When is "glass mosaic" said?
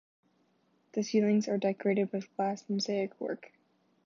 2.35-3.21